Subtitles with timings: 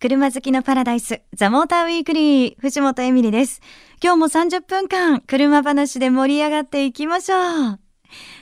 [0.00, 3.60] 車好きのパラダイス、ザ・モーターウィークリー、藤本エミリです。
[4.02, 7.78] 今日も30分間、車話で盛り上がっていきましょう。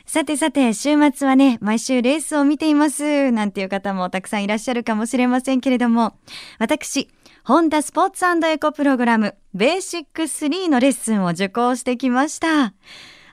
[0.06, 6.16] さてさて、週末はね、毎週レースを見ています、なんていう方もたくさんいらっしゃるかもしれませんけれども、
[6.60, 7.08] 私、
[7.42, 12.72] ホンダスポーツエコプログラム、ベーシック3のレッスンを受講してきました。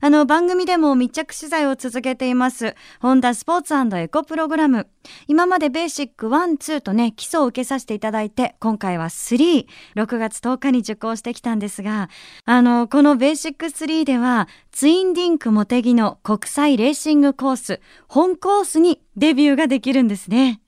[0.06, 2.76] あの番組でも密着取材を続けています。
[3.00, 4.88] ホンダスポーツエコプログラム
[5.28, 9.66] 今までベーシック1、2とね基礎を受けさせていただいて今回は3、
[9.96, 12.12] 6月10日に受講してきたんですが
[12.46, 20.62] あのこのベーシック3ではツインディンクモテギの国際レーシングコース本コースにデビューができるんですね。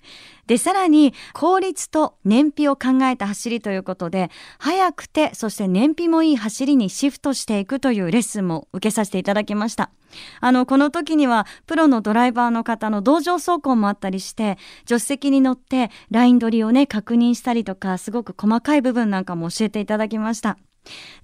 [0.48, 9.92] で、さらに効率と燃費を考えた走りということで、速くて、そして燃費もいい走りにシフトしていくというレッスンも受けさせていただきました。
[10.40, 14.58] あの、この時には、プロのドライバーの方の同乗走行もあったりして、
[14.88, 20.58] 助手席に乗ってライン取りをね、確認したりとか、すごく細かい部分なんかも教えていただきました。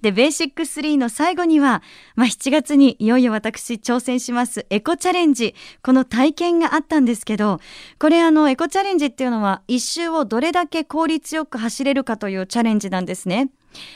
[0.00, 1.82] で、ベーシック3の最後には、
[2.16, 5.54] まあ、7月にいよいよ私挑戦しますエコチャレンジ。
[5.82, 7.60] この体験があったんですけど、
[7.98, 13.50] これあの、エコチャレンジっていうのは、一周をどれだけ効率よく走れるかというチャレンジなんですね。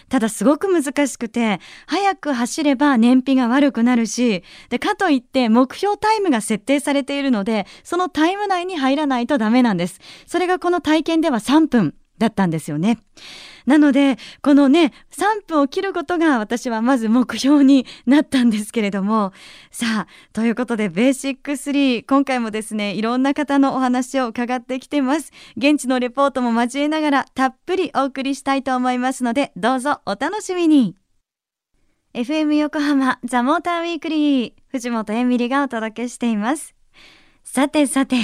[0.08, 10.00] ただすごく難しくて、早く走れば燃費が悪くなるし、で、かといって目標タイムが設定されているので、そのタイム内に入らないとダメなんです。
[10.26, 12.98] それがこの体験では3分だったんですよね。
[13.68, 19.34] なので、このね、3分を切ることが私はまず目標になったんですけれども、
[19.70, 25.32] さあ、ということで、ベーシック3、今回もですね、いろんな方のお話を伺ってきてます。
[25.58, 30.96] 現地のレポートも交えながら、たっぷりお送りしたいと思いますので、どうぞお楽しみに。
[32.14, 36.77] FM 横浜ザ・モーターウィークリー藤本エミリがお届けしています。
[37.50, 38.16] さてさて、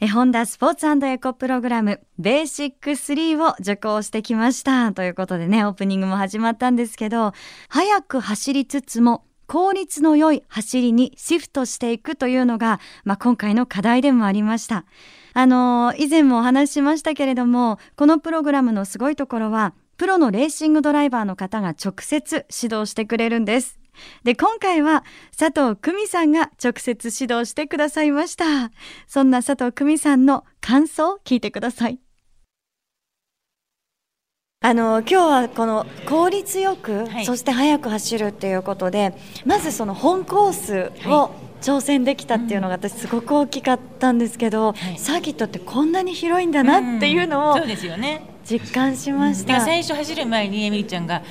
[0.00, 4.92] えホンダスポーツエコプログラムベーシック3を受講してきました。
[4.92, 7.32] ということでね、オープニングも始まったんですけど、
[7.70, 14.84] 早く走りつつも効率の良い走りにシフトしていくというのが、まあ、今回の課題でもありました。
[15.32, 23.78] あのー、以前もお話ししましたけれども、このプログラムのすごいところは、プロのレーシングドライバーの方が直接指導してくれるんです。
[24.24, 25.04] で、今回は
[25.36, 28.70] 佐藤久美さんが直接指導してくださいました。
[29.06, 31.98] そんな佐藤久美さんの感想を聞いてください。
[34.60, 39.14] あの今日はこの効率よく、はい、そして速く走るっていうことで
[39.44, 41.30] まずその本コースを
[41.60, 47.58] 挑戦できたっていうのが私すごく大きかったんですけど、はい、サーキットってこんなに広いんだなっていうのを
[48.44, 51.22] 実感しました、最初走る前にエミリちゃんが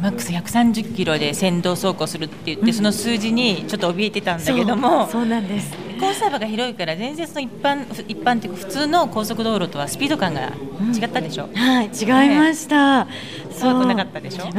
[0.00, 5.08] マックス130キロで先導走行するって言って、うん、その数字にちょっと怯えてたんだけども。
[5.08, 10.52] そうなんですコース幅が広いから全然その一般一般っていうか普通の高速道路とはスピード感が
[10.94, 13.12] 違ったでしょ、うん、はい違いました、ね、
[13.58, 14.52] 怖くなかったでしょ、うん、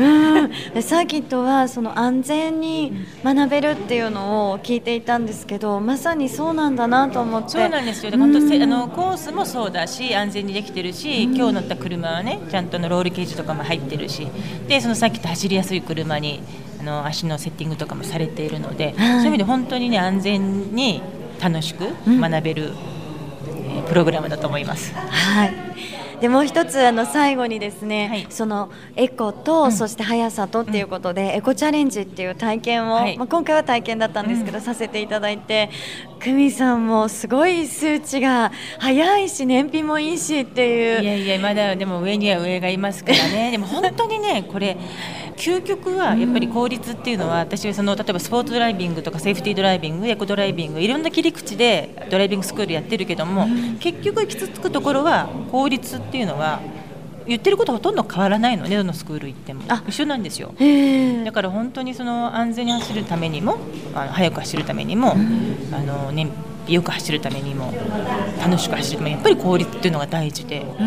[0.81, 7.49] サーキットはその安全に学べるっていうのを聞いていたんですけどまさにそうなんだなと思って。
[7.49, 8.11] そうなんですよ。
[8.11, 14.27] 本当、うん、あのコースもそうだし安全にできてるし、今日乗った車はねちゃんとのロールケージとかも入ってるし。
[14.67, 16.41] でそのサーキット走りやすい車に
[16.79, 21.01] あの足のセッティングとかもされているので、はい、そういう意味で本当にね安全に
[21.39, 22.71] 楽しく学べる、
[23.47, 24.93] えプログラムだと思います。
[24.93, 25.65] はい。
[26.21, 35.69] でもう一つあの最後にですね、はい、そのエコと、うん、そして速さとっていうことで、うん、エコチャレンジっていう体験を、はい、まあ、今回は体験だったんですけど、うん、させていただいて
[36.19, 41.01] 久美さんもすごい数値が速いし燃費もいいしっていう。
[41.01, 43.51] いやいやまだでも上には上がいますからね。
[43.51, 44.77] でも本当にねこれ
[45.37, 53.47] 究極はやっぱり効率っていうのは、私はその例えばスポーツドライビングとかセーフティードライビングエコドライビングいろんな切り口でドライビングスクールやってるけども、
[53.79, 56.61] 結局行き着くところは効率っていうのは
[57.27, 59.63] 言ってることほとんど変わらないのねどのスクール行っても。
[59.87, 60.53] 一緒なんですよ。
[61.25, 63.57] だから本当にその安全に走るためにも
[63.93, 65.15] あの速く走るためにも、あ
[65.81, 67.73] の燃費よく走るためにも
[68.41, 70.81] 楽しく走るためにやっぱり効率っていうのが大事でやっぱり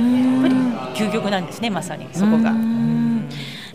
[0.95, 2.78] 究極なんですねまさにそこが。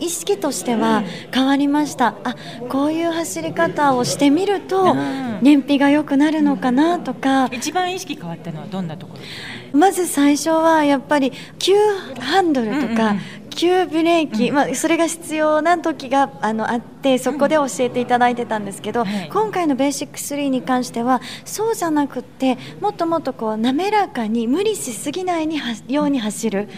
[0.04, 1.02] 意識としては
[1.32, 2.14] 変わりました。
[2.24, 2.36] あ
[2.68, 4.94] こういう走り方をしてみると
[5.40, 11.72] 燃費が良くなるのかなとか、一番意識変わったのはどんなところまず最初はやっぱり急
[12.20, 13.16] ハンドルとか、
[13.54, 26.68] 急ブレーキ、うん、まあ、それが必要な時があのあってそこで教えていただいてたんですけど、うんはい、今回のベーシック3に関してはそうじゃなくてもっともっとこう滑らかに無理しすぎないにように走る。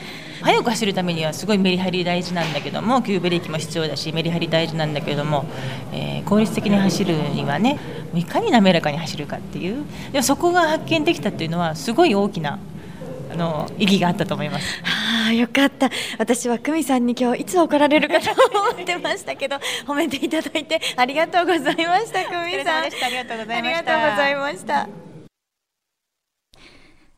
[0.43, 5.47] 速く走るためにはすごいメリハリ大事なんだけども急ブレーキも必要だしメリハリ大事なんだけども、
[5.93, 7.79] えー、効率的に走るにはね
[8.15, 9.85] いかに滑らかに走るかっていう。
[10.13, 12.59] でもそこが発見できたっていうのはすごい大きな
[13.33, 14.67] あの意義があったと思います。
[15.27, 24.89] はあよかった私は久美さんに今日いつ怒られるかと思ってましたけど 褒めていただいてありがとうございました久美さんありがとうございましたありがとうございました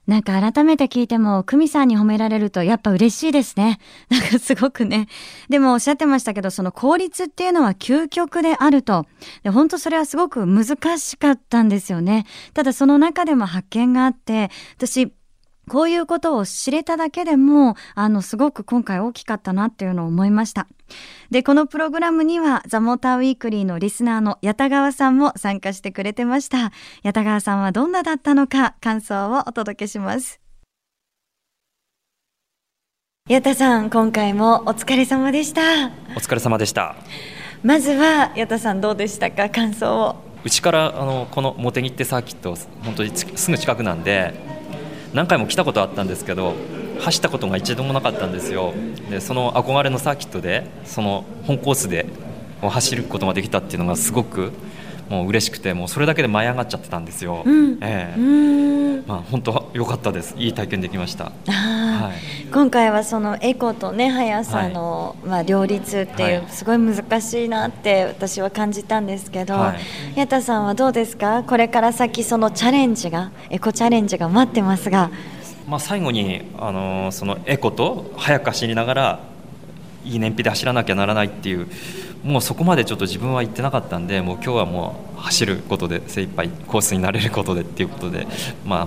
[0.07, 3.79] なんか改めて聞いても、久美さんに褒められるとやっぱ嬉しいですね。
[4.09, 5.07] なんかすごくね。
[5.51, 9.05] でもおっしゃってましたけど、その効率っていうのは究極であると。
[9.43, 12.25] で、本当それはすごく難しかったんですよね。
[12.55, 15.13] ただその中でも発見があって、私、
[15.69, 20.67] こういうことを知れただけでも、あの、すごく今回大きかったなっていうのを思いました。
[21.31, 26.73] で、このプログラムには、ザ・モーター・ウィークリーのリスナーの矢田川さんも参加してくれてました。
[27.03, 30.41] 矢田川さんはどんなだったのか、感想をお届けします。
[33.29, 35.89] 矢田さん、今回もお疲れ様でした。
[36.17, 36.97] お疲れ様でした。
[37.63, 40.29] まずは、矢田さんどうでしたか、感想を。
[40.45, 42.55] うちからあのこの茂木ってサーキット
[42.85, 44.33] 本当にすぐ近くなんで
[45.13, 46.55] 何回も来たことあったんですけど
[47.01, 48.75] 走ったことが一度もなかったんですよ。
[49.11, 52.07] でその憧れのサーキットでその本コースで
[52.61, 54.53] 走ることができたっていうのがすごく
[55.09, 57.43] もう嬉しくてもうそれだけで舞い上がっちゃってたんですよ。
[57.45, 60.35] うん、ええまあ本当良かったです。
[60.37, 61.33] いい体験できました。
[61.47, 69.75] はい、今回はそのエコとね速さの、はい、まあ両立っていう、すごい難しいなって私は感じたんですけど、は
[70.15, 71.43] い、矢田さんはどうですか？
[71.43, 75.11] これから先そのチャレンジがエコチャレンジが待ってますが。
[75.67, 79.21] まあ最後にあのそのエコと速く走りながら
[80.05, 81.67] いい燃費で走らなきゃならないっていう。
[82.29, 88.27] もうそこまでちょっと自分は行ってなかったんでもう今日はもう走ることで精一杯コースになれることでっていうことで、
[88.67, 88.87] ま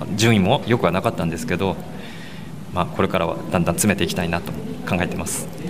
[0.00, 1.76] あ、順位もよくはなかったんですけど、
[2.74, 4.52] まあ、これからはだんだん詰めていきたいなと
[4.86, 5.63] 考えてます。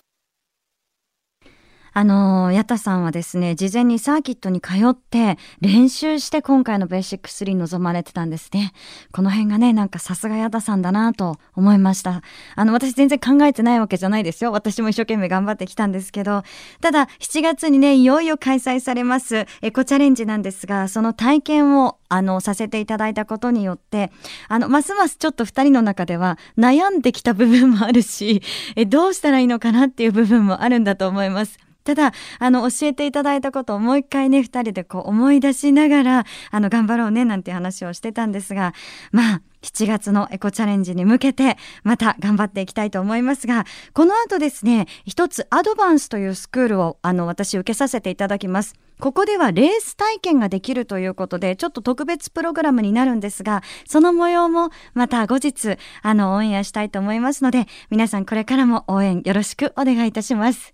[1.97, 8.73] あの、矢田さんはですね、事前にサーキットに通って練習して今回のベーシック3に臨まれてたんですね。
[9.13, 12.23] この辺がね、なんかさすが矢田さんだなと思いました。
[12.57, 14.51] あの、私全然考えてないわけじゃないですよ。
[14.51, 16.43] 私も一生懸命頑張ってきたんですけど、
[16.81, 24.11] ただ7月にね、いよいよ開催されますエコチャレンジなんですが、その体験をあの、させていただいたことによって、
[24.49, 28.43] あの、ますますちょっと二人の中では悩んできた部分もあるし、
[28.75, 31.59] え、どうしたらいいのかなっていう部分もあるんだと思います。
[31.85, 38.73] ただ、あの、教えていただいたことをもう一回ね、二人でこう思い出しながら、あの、頑張ろうね、なんて話をしてたんですが、
[39.13, 48.75] まあ、7月のエコチャレンジに向けて、また頑張っていきたいと思いますが、この後ですね、一つアドバンスというスクールを、あの、私受けさせていただきます。
[49.01, 60.74] ここではレース体験ができるということで、ちょっと特別プログラムになるんですが、その模様もまた後日、あの、オンエアしたいと思いますので、皆さんこれからも応援よろしくお願いいたします。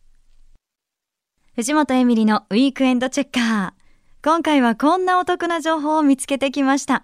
[1.56, 4.24] 藤本エミリのウィークエンドチェッカー。
[4.24, 7.02] 今回はこんなお得な情報を見つけてきました。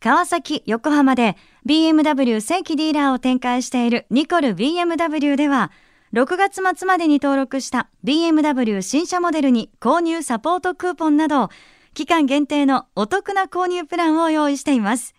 [0.00, 1.34] 川崎、横浜で
[1.64, 5.72] BMW 正規ディーラーを展開しているニコル BMW では、
[6.12, 11.48] 6月末までに登録した BMW 新車モデルに購入サポートクーポンなど、
[11.94, 15.14] 期間限定のお得な購入プランを用意しています。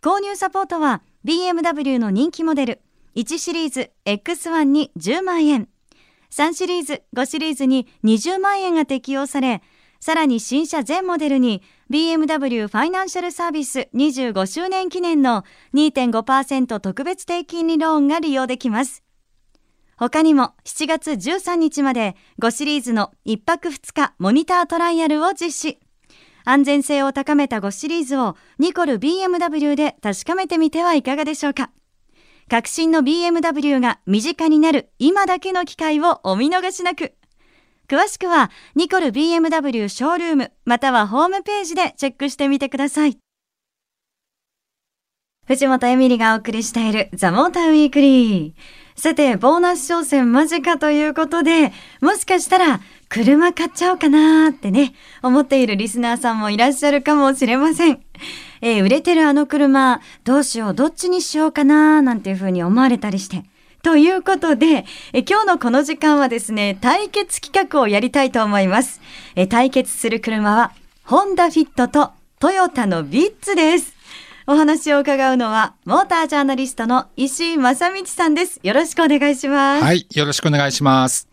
[0.00, 2.80] 購入サポートは BMW の人気モデル
[3.16, 5.68] 1シリーズ X1 に10万円。
[6.30, 9.62] 3シリーズ、5シリーズに20万円が適用され、
[10.00, 15.44] さらに新車全モデルに BMW ファイナンシャルサービス25周年記念の
[15.74, 19.02] 2.5%特別低金利ローンが利用できます。
[19.96, 25.80] 他にも7月13日まで5シリーズの1泊2日モニタートライアルを実施。
[26.44, 31.70] 安全性を高めた5シリーズをニコル BMW で確かめてみてはいかがでしょうか。
[32.50, 37.14] 革新の BMW が身近になる今だけの機会をお見逃しなく。
[37.88, 43.18] 詳しくは、ニコル BMW ショールーム、またはホームページでチェックしてみてください。
[45.46, 49.00] 藤本エミリがお送りしているザ・モーターウィークリー。
[49.00, 58.00] さて、ボーナス商戦間近ということで、もしかしたら車買っちゃおうかなーってね、思っているリスナーさんもいらっしゃるかもしれません。
[58.60, 63.44] えー、売れてるあの車、どうしよう、どっちにしようかな、なんていうふうに思われたりして。
[63.82, 69.00] ということで、え今日のこの時間はですね、対決企画をやりたいと思います。
[69.36, 70.72] え対決する車は、
[71.04, 73.94] ホンダフィットとトヨタのビッツです。
[74.46, 78.60] お話を伺うのは、モータージャーナリストの石井正道さんです。
[78.62, 79.84] よろしくお願いします。
[79.84, 81.28] はい、よろしくお願いします。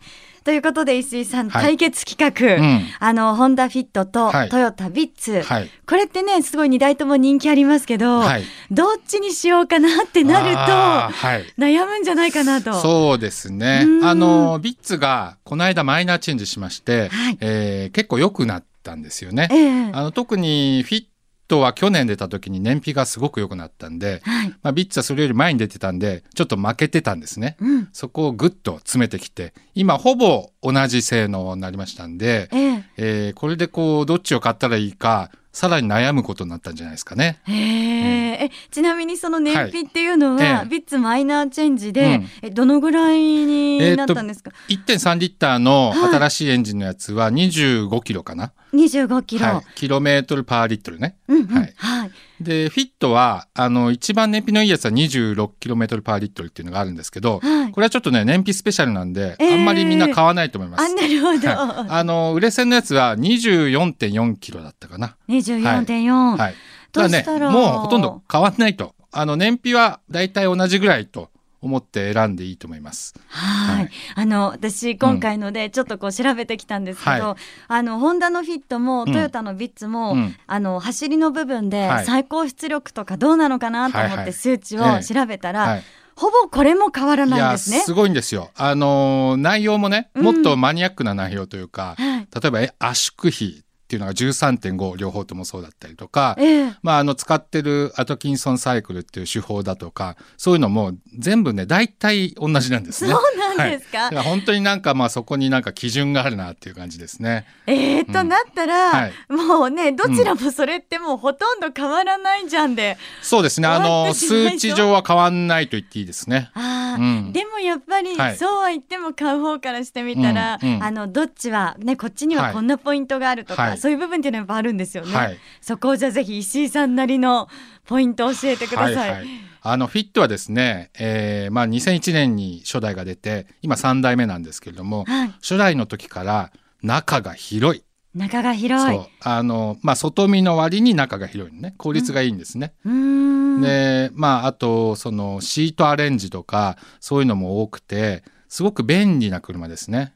[0.48, 12.72] ということで石井さん、はい、対決企画、うん、あのホンダフィットとトヨタビッツ、はい、これってねすごい2台とも人気ありますけど、はい、どっちにしようかなってなると、悩むんじゃないかなと。
[12.80, 13.84] そうですね。
[14.02, 21.04] あのビッツがこの間マイナーチェンジしまして、はい、えー、結構良くなったんですよね、えー、あの特にフィッ
[21.48, 24.48] トは去年出た時に燃費がすごく良くなったんで、はい。
[24.62, 27.56] まあ、ビッツはそれより前に出てたんでちょっと負けてたんですね。
[27.60, 27.88] うん。
[27.92, 32.84] そこをぐっと詰めてきて今ほぼ同じ性能になりましたんで、ええ。
[32.96, 37.40] えーこれでこうどっちを買ったらいいかさらに悩むことになったんじゃないですかね。
[37.44, 51.16] へえ、えちなみにその燃費っていうのは、はいええビッツマイナーチェンジで、うんえどのぐらいになったんですか、1.3リッターのはい新しいエンジンのやつは25キロかな、25キロ、はい、キロメートルパーリットルね。
[51.28, 51.46] うんうん。
[51.46, 51.72] はい。
[51.76, 52.10] はい。
[52.40, 57.72] でフィットはあの一番燃費のいいやつは26キロメートルパーリットルっていうのがあるんですけど、はい。
[57.72, 59.54] これはちょっとね燃費スペシャルなんで、えー。
[59.54, 60.84] あんまりみんな買わないと思います。
[60.84, 65.16] あなるほど、はい、あの売れ線のやつは24.4キロだったかな。
[65.28, 66.54] 24.4、はい。
[66.92, 68.94] どうただねもうほとんど変わんないと。
[69.10, 71.30] あの燃費はだいたい同じぐらいと
[71.60, 73.14] 思って選んでいいと思います。
[73.28, 73.90] はい、はい。
[74.14, 77.36] あの私今回のでちょっとこう調べてきたんですけど、はい。
[77.68, 79.12] あのホンダのフィットもうん。
[79.12, 80.36] トヨタのビッツも、うん。
[80.46, 82.06] あの走りの部分ではい。
[82.06, 85.04] 最高出力とかどうなのかなと思って数値をええ。
[85.04, 85.82] 調べたら、はい。
[86.14, 87.80] ほぼこれも変わらないんですね。
[87.80, 88.50] すごいんですよ。
[88.56, 90.24] あのー内容もね、うん。
[90.24, 92.28] もっとマニアックな内容というか、はい。
[92.40, 96.72] 例えばえ圧縮比っていうのが13.5両方ともそうだったりとか、ええ。
[96.82, 103.12] まあ、あの使ってるアトキンソンサイクルっていう手法だとかそういうのも全部ね大体同じなんですね。
[103.12, 104.10] そうなんですか？
[104.10, 107.46] はい、本当になんかまあそこになんか基準があるなっていう感じですね。
[107.66, 109.12] えー、とうんなったら、はい。
[109.32, 113.68] もうねどちらもそれってもうほとんど変わらないじゃんで、そうですね。
[113.68, 116.50] あの数値上は変わんないと言っていいですね。
[116.52, 117.32] あーうん。
[117.32, 118.36] でもやっぱり、はい。
[118.36, 120.84] そうは言っても買う方からしてみたら、うんうん。
[120.84, 122.52] あのどっちはねこっちにははい。
[122.52, 125.14] こんなポイントがあるとか、はいそういう部分っていうのはやっぱあるんですよね。
[125.14, 127.48] はいそこをじゃあぜひ石井さんなりの
[127.86, 128.94] ポイントを教えてください。
[128.94, 129.26] はいはい
[129.60, 137.82] あのフィットはですね、えーまあ、2001年に初代が出て今3代目なんですけれども、はい初代の時から中が広い。
[138.14, 138.96] 中が広い。
[138.96, 142.72] そうあの、まあ、外見の割に中が広いのね効率がいいんですね。
[142.84, 150.14] うーんでまああとそのシートアレンジとかそういうのも多くてすごく便利な車ですね。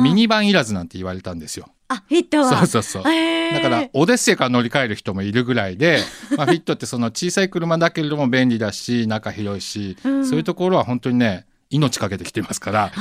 [0.00, 1.68] ミニバンいらずなんて言われたんですよ。
[1.88, 2.50] あフィットは。
[2.58, 3.02] そうそうそう。
[3.04, 6.00] だからオデッセイから乗り換える人もいるぐらいで、
[6.36, 10.26] まあ、フィットってその小さい車だけれども便利だし中広いし、うん。
[10.26, 12.92] そういうところは本当にね命かけてきてますから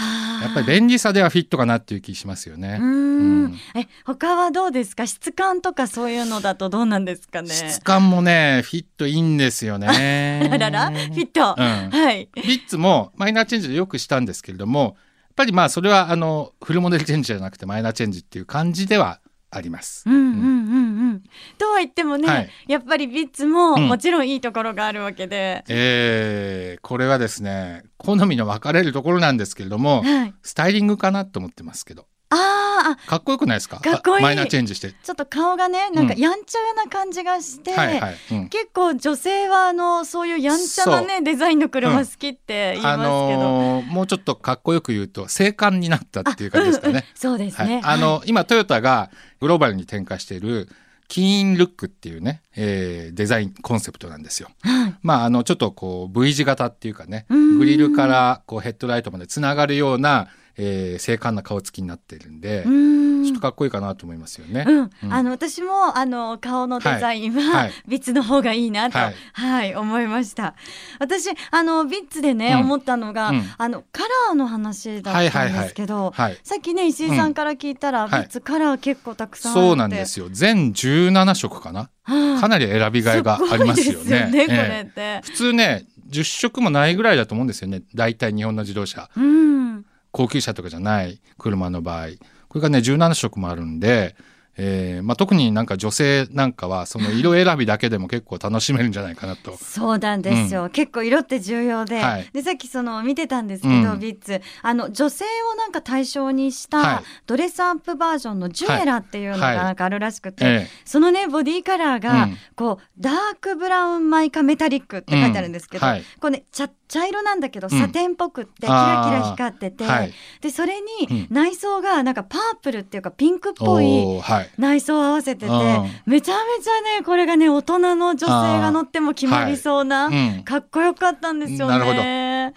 [0.41, 2.77] やっぱり便利さではフィットかなっていう気しますよね。
[2.79, 2.85] うーん。
[2.85, 3.59] うん。
[3.75, 5.05] え他はどうですか？
[5.07, 7.49] 質感とかそういうのだとどうなんですかね？
[7.49, 10.49] 質感もねフィットいいんですよね。
[10.51, 11.89] あららフィット、うん。
[11.89, 12.27] はい。
[12.35, 14.97] ビッツもマイナーチェンジでよくしたんですけれども
[15.35, 19.19] ぱりまあそれはあのフルモデルチェンジじゃなくてマイナーチェンジっていう感じでは
[19.51, 20.03] あります。
[20.07, 21.23] うんうんうんうん。
[21.57, 25.63] とは言ってもね、はいやっぱりビッツもうんもちろんいいところがあるわけで。
[25.69, 30.33] えーこれはですね好みの分かれるところなんですけれどもはい。
[30.43, 33.79] スタイリングかなと思ってますけどあーあ、かっこよくないですか？
[33.79, 34.91] かっこいいあマイナーチェンジして。
[34.91, 38.15] ちょっと顔がね、なんかうんやんちゃな感じがして、はいはい。
[38.31, 43.03] うん結構女性はあのそういうやんちゃなねデザインの車好きって言いますけど。
[43.03, 47.05] あのーもうちょっとかっこよく言うと静観になったっていう感じですかうんうんね。
[47.15, 47.81] そうですね。
[47.83, 50.67] はい、あの、今トヨタがグローバルに展開している
[51.07, 54.49] キーンルックっていうね、えーデザインコンセプトなんですよ。
[54.63, 64.65] はいまああのちょっとこう V 字型っていうかねうんグリルからこうヘッドライトまでつながるような、えー精悍な顔つきになってるんで、ちょっとかっこいいかなと思いますよね。
[64.67, 65.13] うん、うん。
[65.13, 67.63] あの私もあの顔のデザインは、はい。
[67.65, 67.71] はい。
[67.87, 70.55] ビッツの方がいいなと、ははいい思いました。
[70.99, 72.59] 私あのビッツでね、うん。
[72.61, 73.43] 思ったのが、うん。
[73.57, 78.09] あのカラーの話だったんですけど、はいさっきね石井さんから聞いたら、ん。
[78.09, 79.67] ビッツカラー結構たくさんあるって。
[79.69, 80.27] そうなんですよ。
[80.31, 81.89] 全17色かな。
[82.03, 84.29] はいかなり選びがいがありますよね。
[84.29, 87.81] ねこえれって、え普通ね10色もないぐらいだと思うんですよね。
[87.95, 89.09] 大体日本の自動車。
[89.17, 89.74] うん
[90.15, 92.07] 高級車とかじゃない車の場合。
[92.47, 94.15] これがね17色もあるんで、
[94.57, 99.57] えーまあ、特になんか女性なんかはその色選びだけでも結構楽しめるんじゃないかなと。
[99.57, 102.29] そうなんですよ、結構色って重要で,、はい。
[102.31, 103.99] でさっきその見てたんですけど、うん。
[103.99, 104.41] ビッツ。
[104.61, 107.03] あの女性をなんか対象にしはたい。
[107.27, 109.55] ドレスアップバージョンのジュエラっていうのがはい。
[109.57, 112.37] なんかあるらしくて、えそのねボディカラーが、うん。
[112.55, 115.91] こうダークブラウンマイカメタリックって書いてあるんですけど、うん。
[115.91, 116.03] はい。
[116.21, 117.69] こうね茶茶色なんだけどん。
[117.69, 120.13] サテンっぽくってキラキラ光ってて、あーはい。
[120.41, 121.27] でそれにうん。
[121.29, 124.21] 内装がなんかパープルっていうかピンクっぽい
[124.57, 125.89] 内装を合わせててうん。
[126.05, 130.43] めちゃめちゃねこれがね大人の女性が乗っても決まりそうな、うん。
[130.43, 131.73] かっこよかったんですよね。
[131.73, 132.01] なるほど。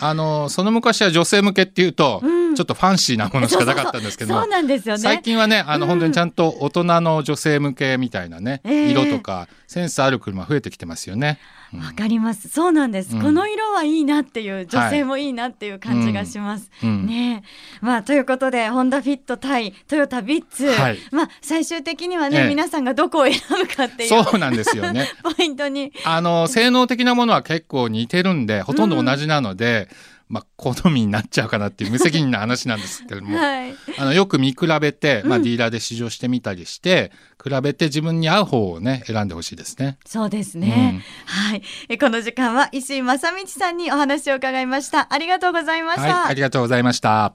[0.06, 2.54] あのその昔は女性向けっていうと、うん。
[2.54, 5.00] ちょっとファンシーなものしかなかったんですけどもそうなんですよね。
[5.00, 11.38] 最近はねあのうん本当にちゃんと大人の女性向けみたいなね、ええ色とかセンスある車増えてきてますよね。
[11.52, 12.48] うんわかります。
[12.48, 13.22] そうなんです、うん。
[13.22, 16.70] この色はいいなっていう女性もいいなっていう感じがします。
[16.82, 17.06] うん。
[17.06, 17.84] ねえ。
[17.84, 20.98] まあということでホンダフィット対トヨタビッツ、はい。
[21.10, 22.48] まあ最終的にはね、ええ。
[22.48, 25.08] 皆さんがどこを選ぶかっていうそうなんですよね。
[25.22, 25.92] ポイントに。
[26.04, 29.88] あの性能的なものは結構似てるんでほとんど同じなので、
[30.28, 37.10] まあ好みになっちゃうかなっていう無責任な話なんですけれども、はいあのよく見比べて、まあ、うんディーラーで試乗してみたりして、
[37.42, 39.98] 比べて自分に合う方をね選んでほしいですね。
[40.06, 47.34] そうですね、はいえこの時間は石井正道さんにお話を伺いましたありがとうございました、はい、ありがとうございました。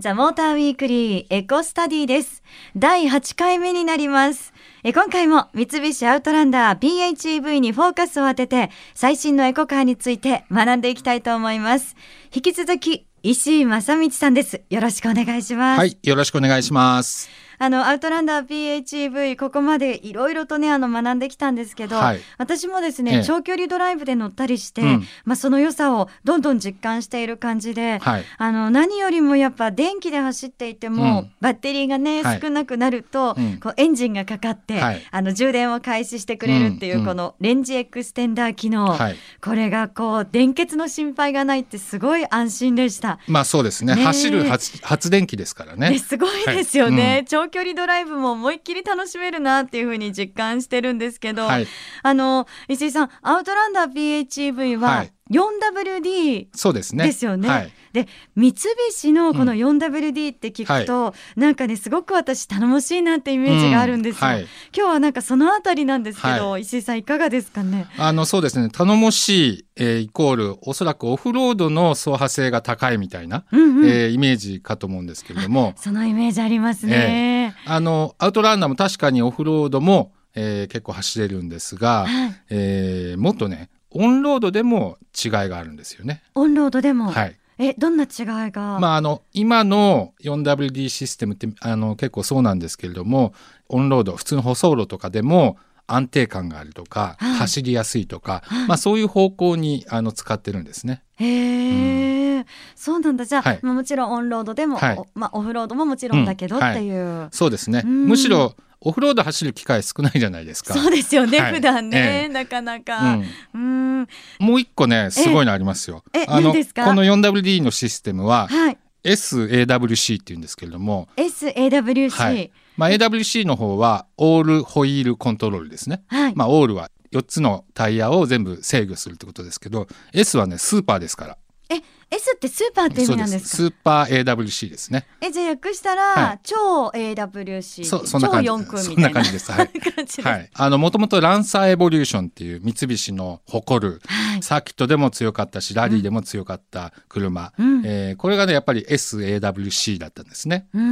[0.00, 2.42] ザ・モーターウィークリーエコスタディです。
[2.74, 4.54] 第8回目になります。
[4.82, 11.96] え今回も三菱アウトランダー PHEV にフォーカスを当てて最新のエコカーについて学んでいきたいと思います。
[12.34, 14.62] 引き続き石井正道さんです。
[14.70, 15.78] よろしくお願いします。
[15.78, 17.28] はい、よろしくお願いします。
[17.60, 22.20] あのアウトランダー PHEV ここまでいろいろとねあの学んできたんですけど、はい。
[22.38, 23.22] 私もですね、ええ。
[23.22, 25.06] 長距離ドライブで乗ったりして、うん。
[25.26, 31.30] まあその良さをどんどん実感している感じで、はい、あの何よりもやっぱ電気で走っていても、うん。
[31.42, 32.40] バッテリーがね、はい。
[32.40, 33.60] 少なくなると、うん。
[33.60, 35.02] こうエンジンがかかって、はい。
[35.10, 37.04] あの充電を開始してくれるっていう、うん。
[37.04, 39.16] このレンジエクステンダー機能、はい。
[39.42, 43.18] これがこう電欠の心配がないってすごい安心でした。
[43.28, 43.94] まあそうですね。
[43.96, 44.04] ねえ。
[44.04, 45.90] 走る発発電機ですからね。
[45.90, 47.24] ね、すごいですよね、はい。
[47.26, 51.66] 長距離ドライブも思いっきり楽しめるなっていうふうに実感してるんですけど、はい、
[52.02, 57.06] あの石井さんアウトランダー PHEV ははい 4WD そうですね。
[57.06, 57.48] ですよね。
[57.48, 57.72] はい。
[57.92, 58.06] で
[58.36, 58.54] 三
[58.88, 64.28] 菱のこの 4WD って聞くと、なんかねすごく私頼もしいなってイメージがあるんですよ。
[64.28, 64.46] うんはい
[64.76, 67.86] 今日はなんかそのあたりなんですけど、は石井さんいかがですかね？
[67.98, 68.68] あのそうですね。
[68.70, 73.86] 頼もしい、えーイコールおそらくオフロードの走破性が高いみたいな、うんうん。
[73.88, 77.54] えーイメージかと思うんですけれども、そのイメージありますね。
[77.66, 82.42] あのアウトランナーも確かにオフロードも、えー結構走れるんですが、はい。
[82.50, 86.22] えーもっとねオンロードでも違いがあるんですよね。
[86.34, 87.36] オンロードでも、はい。
[87.58, 88.78] えどんな違いが？
[88.80, 93.34] まああの今の 4WD システムってあの結構そうなんですけれども、
[93.68, 95.58] オンロード普通の舗装路とかでも
[95.92, 101.02] 安定感があるとか、はい走りやすいとか、はいまあそういう方向にあの使ってるんですね。
[101.16, 103.24] へえ、そうなんだ。
[103.24, 104.78] じゃあ、はいまあもちろんオンロードでも、
[105.14, 107.28] まあオフロードももちろんだけどっていう。
[107.32, 107.82] そうですね。
[107.84, 110.72] うんむしろオフロード走る機会少ないじゃないですか。
[110.72, 113.14] そうですよね、はい普段ね、ええなかなうか。
[113.16, 113.24] ん
[113.54, 116.02] うん、もう一個ねすごいのありますよ。
[116.14, 116.86] ええあの何ですか？
[116.86, 118.78] この 4WD のシステムははい。
[119.02, 122.10] SAWC っていうんですけれども、SAWC。
[122.10, 122.50] ははいい。
[122.76, 126.02] まあ、AWC の方はオールホイールコントロールですね。
[126.34, 131.38] まあ、オールは4つのタイヤを全部制御するってことですけど S はねスーパーですから
[131.72, 131.76] え、
[132.10, 133.56] S ってスーパーって意味なんですか？
[133.56, 135.06] スーパー AWC ですね。
[135.20, 136.40] え、じゃあ訳したら、はい。
[136.42, 137.84] 超 AWC。
[137.84, 138.48] そうそんな感じ。
[138.48, 138.92] 超4区みたいな。
[138.92, 139.52] そんな感じです。
[139.52, 139.70] はい。
[140.24, 140.50] はい。
[140.52, 144.42] あのもともとランサーエボリューションっていう三菱の誇るはい。
[144.42, 147.82] サーキットでも強かったしラリーでも強かった車、うん。
[147.86, 150.66] えーこれがねやっぱり SAWC だったんですね。
[150.74, 150.82] うで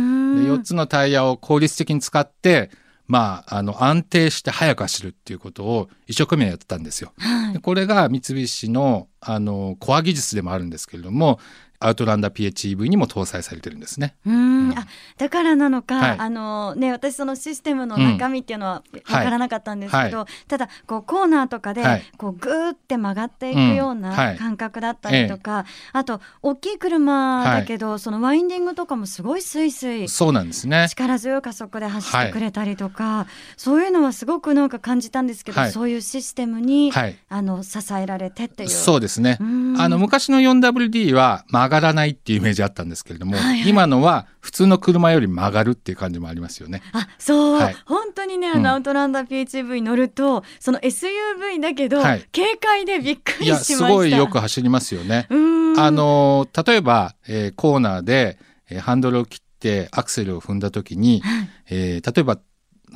[0.45, 2.71] 4つのタイヤを効率的に使って
[3.09, 7.13] まあ、あの安定して速く走るっていうことを一生懸命やってたんですよ。
[7.19, 11.41] はいでこれが三菱のあのコア技術でもあるんですけれども
[11.81, 14.15] アウトランダー PHEV にも搭載されてるんですね。
[14.27, 14.79] うーん。
[14.79, 14.87] あ
[15.17, 16.17] だからなのか、はい。
[16.19, 22.03] あのね私そのシステムの中身っていうのはわからなかったんですけど、はただこうコーナーとかで、はい。
[22.17, 24.39] こうグーって曲がっていくようない。
[24.39, 30.87] 感覚だったりとか、あと大きい車だけど、そのワインディングとかもすごいスイスイそうなんですね。
[30.89, 35.73] 力強い加速で走ってくれたりとか、そういうのはすごくなんか感じたんですけど、はい。
[35.73, 37.17] そういうシステムに、はい。
[37.29, 38.71] あの支えられてっていう。
[38.71, 39.39] そうですね。
[39.41, 39.45] あ
[39.89, 43.69] の昔の 4WD は曲がらないっていうイメージあったんですけれども、はいはい。
[43.69, 46.83] 今のは普通の車より曲がるっていう感じもありますよね。
[46.93, 47.77] あそう、はい。
[47.85, 48.63] 本当にねあうん。
[48.63, 52.27] のアウトランダー PHEV 乗ると、その SUV だけど、はい。
[52.35, 53.65] 軽快でびっくりしました。
[53.65, 55.27] すごいよく走りますよね。
[55.31, 58.39] あの例えば、えーコーナーで、
[58.71, 61.49] えーハンドルを切ってアクセルを踏んだ時に、はい。
[61.71, 62.39] えー例えば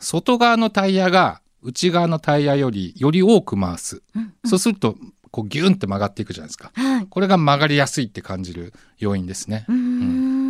[0.00, 4.32] 外側のタイヤが内側のタイヤよりより多く回す、うん。
[4.44, 4.96] そうすると
[5.32, 6.70] こうギュンって曲がっていくじゃないですか。
[6.74, 7.06] はい。
[7.06, 9.74] これが曲がりやすいって感じる要因ですね、うー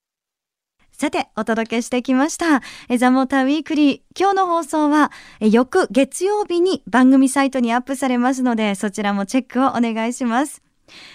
[0.92, 2.62] さて、お届けしてきました。
[2.88, 4.00] えザ・モーターウィークリー。
[4.18, 10.62] 今日の放送は、え翌月曜日に番組サイトにアップされますので、そちらもチェックをお願いします。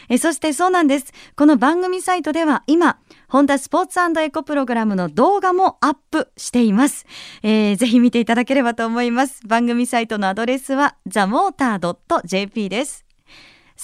[0.10, 1.12] えそしてそうなんです。
[1.36, 7.08] この番組サイトでは今、ホンダスポーツエコプログラムの動画もアップしています。
[7.42, 9.42] えーぜひ見ていただければと思います。
[9.48, 13.06] 番組サイトのアドレスは themotor.jp です。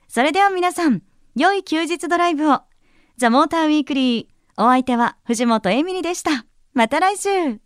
[0.08, 1.04] それでは皆さん、
[1.36, 2.62] 良い休日ドライブを。
[3.18, 4.28] ザ・モーターウィークリー。
[4.58, 6.46] お相手は藤本エミリでした。
[6.74, 7.60] また来週